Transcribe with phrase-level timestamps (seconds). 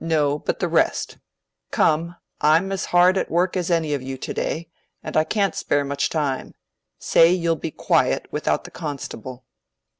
[0.00, 1.18] "No, but the rest.
[1.70, 4.68] Come, I'm as hard at work as any of you to day,
[5.04, 6.56] and I can't spare much time.
[6.98, 9.44] Say you'll be quiet without the constable."